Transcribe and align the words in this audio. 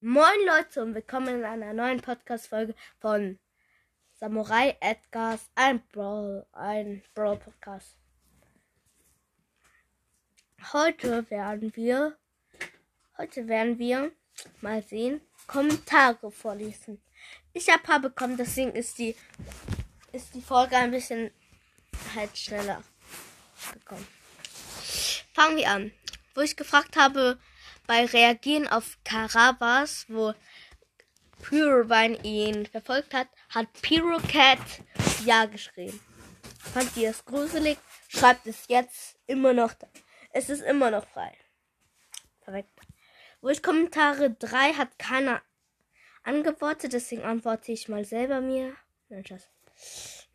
Moin 0.00 0.46
Leute 0.46 0.80
und 0.80 0.94
willkommen 0.94 1.40
in 1.40 1.44
einer 1.44 1.72
neuen 1.72 2.00
Podcast-Folge 2.00 2.76
von 3.00 3.36
Samurai 4.12 4.76
Edgars, 4.78 5.50
ein 5.56 5.82
Brawl, 5.90 6.46
ein 6.52 7.02
Brawl 7.14 7.36
Podcast. 7.36 7.96
Heute 10.72 11.28
werden 11.32 11.74
wir, 11.74 12.16
heute 13.16 13.48
werden 13.48 13.80
wir 13.80 14.12
mal 14.60 14.84
sehen, 14.84 15.20
Kommentare 15.48 16.30
vorlesen. 16.30 17.02
Ich 17.52 17.68
habe 17.68 17.82
paar 17.82 17.98
bekommen, 17.98 18.36
deswegen 18.36 18.70
ist 18.76 18.98
die, 18.98 19.16
ist 20.12 20.32
die 20.32 20.42
Folge 20.42 20.76
ein 20.76 20.92
bisschen 20.92 21.32
halt 22.14 22.38
schneller 22.38 22.84
gekommen. 23.72 24.06
Fangen 25.34 25.56
wir 25.56 25.68
an. 25.68 25.90
Wo 26.36 26.40
ich 26.42 26.56
gefragt 26.56 26.96
habe, 26.96 27.36
bei 27.88 28.04
Reagieren 28.04 28.68
auf 28.68 28.98
Carabas, 29.02 30.04
wo 30.08 30.34
Pyrobine 31.42 32.22
ihn 32.22 32.66
verfolgt 32.66 33.14
hat, 33.14 33.28
hat 33.48 33.66
Pyrocat 33.80 34.58
Ja 35.24 35.46
geschrieben. 35.46 35.98
Fand 36.58 36.94
ihr 36.98 37.10
es 37.10 37.24
gruselig? 37.24 37.78
Schreibt 38.08 38.46
es 38.46 38.68
jetzt 38.68 39.18
immer 39.26 39.54
noch. 39.54 39.72
Da. 39.72 39.88
Es 40.32 40.50
ist 40.50 40.62
immer 40.62 40.90
noch 40.90 41.08
frei. 41.08 41.32
Perfekt. 42.42 42.78
Wo 43.40 43.48
ich 43.48 43.62
Kommentare 43.62 44.32
3 44.32 44.74
hat 44.74 44.98
keiner 44.98 45.40
angewortet, 46.24 46.92
deswegen 46.92 47.22
antworte 47.22 47.72
ich 47.72 47.88
mal 47.88 48.04
selber 48.04 48.42
mir. 48.42 48.76
Nein, 49.08 49.24
Spaß. 49.24 49.48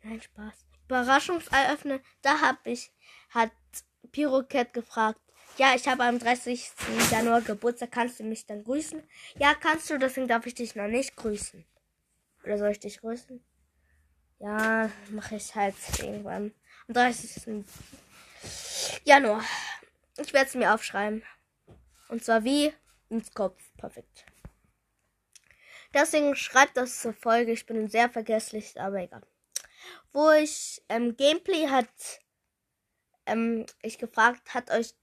Nein, 0.02 0.20
Spaß. 0.20 0.54
Überraschungsei 0.86 1.72
öffnen. 1.72 2.00
Da 2.20 2.40
hab 2.40 2.66
ich, 2.66 2.90
hat 3.30 3.52
Pyrocat 4.10 4.72
gefragt, 4.72 5.20
ja, 5.56 5.74
ich 5.74 5.86
habe 5.88 6.04
am 6.04 6.18
30. 6.18 6.72
Januar 7.10 7.40
Geburtstag. 7.40 7.92
Kannst 7.92 8.20
du 8.20 8.24
mich 8.24 8.46
dann 8.46 8.64
grüßen? 8.64 9.02
Ja, 9.38 9.54
kannst 9.54 9.88
du, 9.90 9.98
deswegen 9.98 10.28
darf 10.28 10.46
ich 10.46 10.54
dich 10.54 10.74
noch 10.74 10.88
nicht 10.88 11.16
grüßen. 11.16 11.64
Oder 12.44 12.58
soll 12.58 12.70
ich 12.70 12.80
dich 12.80 13.00
grüßen? 13.00 13.42
Ja, 14.40 14.90
mache 15.10 15.36
ich 15.36 15.54
halt 15.54 15.74
irgendwann. 16.00 16.52
Am 16.88 16.94
30. 16.94 17.64
Januar. 19.04 19.42
Ich 20.18 20.32
werde 20.32 20.48
es 20.48 20.54
mir 20.54 20.74
aufschreiben. 20.74 21.22
Und 22.08 22.24
zwar 22.24 22.44
wie 22.44 22.72
ins 23.08 23.32
Kopf. 23.32 23.62
Perfekt. 23.76 24.26
Deswegen 25.94 26.34
schreibt 26.34 26.76
das 26.76 27.00
zur 27.00 27.14
Folge. 27.14 27.52
Ich 27.52 27.66
bin 27.66 27.88
sehr 27.88 28.10
vergesslich, 28.10 28.80
aber 28.80 28.98
egal. 28.98 29.22
Wo 30.12 30.30
ich 30.30 30.82
ähm, 30.88 31.16
Gameplay 31.16 31.68
hat 31.68 31.88
ähm, 33.26 33.66
ich 33.82 33.98
gefragt, 33.98 34.54
hat 34.54 34.70
euch 34.70 34.94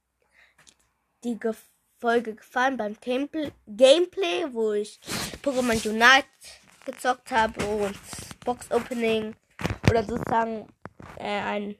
die 1.24 1.40
Ge 1.40 1.54
Folge 2.00 2.34
gefallen 2.34 2.78
beim 2.78 2.98
Gameplay, 3.00 3.52
Gameplay, 3.68 4.48
wo 4.52 4.74
ich 4.74 5.00
Pokémon 5.44 5.88
Unite 5.88 6.26
gezockt 6.84 7.30
habe 7.30 7.64
und 7.64 7.96
Box 8.44 8.72
Opening 8.72 9.36
oder 9.88 10.04
sozusagen 10.04 10.68
äh, 11.20 11.42
ein 11.42 11.76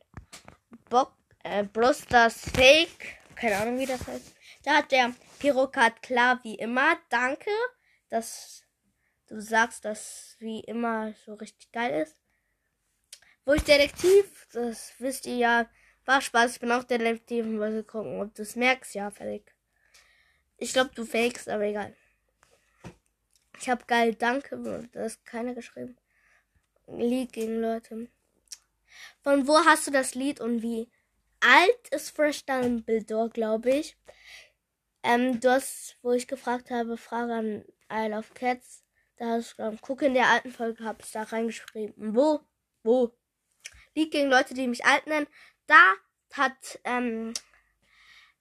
Box 0.90 1.12
äh, 1.44 1.64
Brosters 1.64 2.52
Fake, 2.54 3.18
keine 3.36 3.58
Ahnung 3.58 3.80
wie 3.80 3.88
das 3.88 4.06
heißt. 4.06 4.36
Da 4.64 4.76
hat 4.76 4.92
der 4.92 5.12
Pyrokat 5.40 6.04
klar 6.04 6.40
wie 6.44 6.56
immer, 6.56 6.98
danke, 7.10 7.50
dass 8.10 8.64
du 9.28 9.42
sagst, 9.42 9.86
dass 9.86 10.36
wie 10.38 10.60
immer 10.60 11.14
so 11.26 11.34
richtig 11.34 11.72
geil 11.72 12.04
ist. 12.04 12.16
Wo 13.44 13.54
ich 13.54 13.64
Detektiv, 13.64 14.48
das 14.54 14.94
wisst 15.00 15.26
ihr 15.26 15.38
ja, 15.38 15.66
war 16.06 16.22
Spaß, 16.22 16.54
ich 16.54 16.60
bin 16.60 16.72
auch 16.72 16.84
Detektiv 16.84 17.46
und 17.46 17.60
wollte 17.60 17.84
gucken, 17.84 18.22
ob 18.22 18.34
du 18.34 18.42
es 18.42 18.56
merkst. 18.56 18.96
Ja, 18.96 19.12
fertig. 19.12 19.54
Ich 20.58 20.74
glaube, 20.74 20.92
du 20.96 21.06
fakest, 21.06 21.50
aber 21.50 21.64
egal. 21.64 21.96
Ich 23.60 23.70
habe 23.70 23.86
geil, 23.86 24.16
danke. 24.16 24.90
Da 24.92 25.06
ist 25.06 25.26
keiner 25.26 25.54
geschrieben. 25.54 25.98
Lied 26.88 27.32
gegen 27.32 27.62
Leute. 27.62 28.08
Von 29.22 29.48
wo 29.48 29.58
hast 29.66 29.88
du 29.88 29.92
das 29.92 30.16
Lied 30.16 30.42
und 30.42 30.62
wie 30.62 30.90
alt 31.40 31.88
ist 31.92 32.10
Fresh 32.10 32.46
Dumbledore, 32.46 33.30
glaube 33.30 33.72
ich? 33.72 33.98
Ähm, 35.04 35.40
du 35.40 35.50
hast, 35.52 35.98
wo 36.02 36.12
ich 36.12 36.28
gefragt 36.28 36.70
habe, 36.70 36.98
Frage 36.98 37.34
an 37.34 37.66
Isle 37.92 38.18
of 38.18 38.34
Cats. 38.34 38.84
Da 39.18 39.26
hast 39.34 39.58
du, 39.58 39.78
guck 39.82 40.02
in 40.02 40.14
der 40.14 40.28
alten 40.28 40.52
Folge, 40.52 40.84
habe 40.84 41.02
ich 41.04 41.12
da 41.12 41.24
reingeschrieben. 41.24 42.16
Wo? 42.16 42.42
Wo? 42.84 43.12
Lied 43.96 44.12
gegen 44.12 44.30
Leute, 44.30 44.54
die 44.54 44.68
mich 44.68 44.86
alt 44.86 45.08
nennen 45.08 45.28
da 45.72 45.94
hat, 46.34 46.80
ähm, 46.84 47.34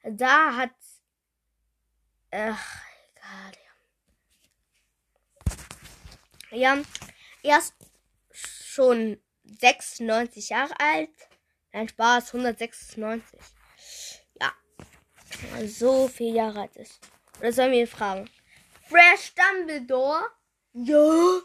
da 0.03 0.57
hat, 0.57 0.75
ach, 2.33 2.83
egal, 3.15 3.53
ja. 6.51 6.77
Ja, 6.77 6.83
er 7.43 7.59
ist 7.59 7.75
schon 8.23 9.21
96 9.45 10.49
Jahre 10.49 10.75
alt. 10.81 11.11
Nein, 11.73 11.89
Spaß, 11.89 12.35
196. 12.35 13.39
Ja, 14.41 14.53
so 15.67 16.09
viel 16.09 16.35
Jahre 16.35 16.63
alt 16.63 16.77
ist. 16.77 16.99
Oder 17.39 17.53
sollen 17.53 17.73
wir 17.73 17.81
ihn 17.81 17.87
fragen? 17.87 18.29
Fresh 18.89 19.35
Dumbledore? 19.35 20.27
Ja. 20.73 21.41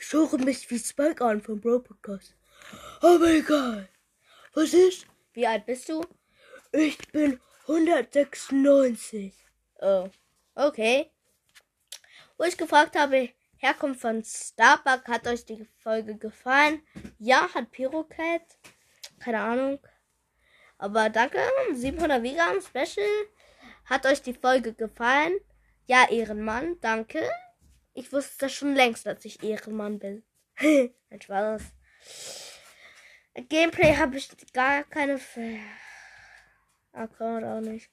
Ich 0.00 0.12
höre 0.12 0.38
mich 0.38 0.68
wie 0.70 0.78
Spike 0.80 1.24
an 1.24 1.40
vom 1.40 1.60
Bro 1.60 1.80
Podcast. 1.80 2.34
Aber 3.00 3.28
egal. 3.28 3.88
Was 4.54 4.74
ist? 4.74 5.06
Wie 5.32 5.46
alt 5.46 5.66
bist 5.66 5.88
du? 5.88 6.04
Ich 6.72 6.98
bin 7.08 7.40
196. 7.66 9.32
Oh, 9.80 10.08
okay. 10.54 11.10
Wo 12.36 12.44
ich 12.44 12.56
gefragt 12.56 12.96
habe, 12.96 13.30
Herkunft 13.56 14.00
von 14.00 14.24
Starbuck, 14.24 15.06
hat 15.06 15.26
euch 15.26 15.44
die 15.44 15.66
Folge 15.78 16.16
gefallen? 16.16 16.82
Ja, 17.18 17.48
hat 17.54 17.70
Pyrocat. 17.70 18.42
Keine 19.20 19.40
Ahnung. 19.40 19.78
Aber 20.78 21.10
danke, 21.10 21.38
700 21.72 22.22
Vegan 22.22 22.60
Special. 22.60 23.06
Hat 23.84 24.04
euch 24.06 24.20
die 24.22 24.34
Folge 24.34 24.74
gefallen? 24.74 25.38
Ja, 25.86 26.08
Ehrenmann, 26.10 26.80
danke. 26.80 27.30
Ich 27.94 28.12
wusste 28.12 28.34
das 28.40 28.52
schon 28.52 28.74
längst, 28.74 29.06
dass 29.06 29.24
ich 29.24 29.42
Ehrenmann 29.42 29.98
bin. 29.98 30.24
Ein 30.58 31.20
Spaß. 31.20 31.62
Gameplay 33.34 33.96
habe 33.96 34.16
ich 34.16 34.28
gar 34.52 34.84
keine 34.84 35.18
Account 36.92 37.44
auch 37.44 37.60
nicht. 37.60 37.90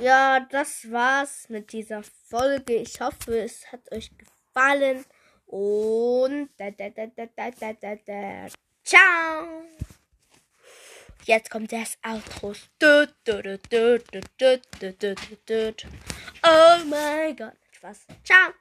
Ja, 0.00 0.40
das 0.40 0.90
war's 0.90 1.48
mit 1.48 1.72
dieser 1.72 2.02
Folge. 2.02 2.74
Ich 2.74 3.00
hoffe, 3.00 3.38
es 3.38 3.70
hat 3.70 3.92
euch 3.92 4.10
gefallen. 4.16 5.04
Und 5.46 6.48
da, 6.56 6.70
da, 6.70 6.88
da, 6.88 7.06
da, 7.06 7.26
da, 7.50 7.72
da, 7.74 7.96
da. 7.96 8.46
ciao. 8.82 9.64
Jetzt 11.24 11.50
kommt 11.50 11.70
das 11.72 11.98
Outro. 12.04 12.54
Oh 16.42 16.84
mein 16.86 17.36
Gott. 17.36 17.56
Spaß. 17.72 18.06
Ciao. 18.24 18.52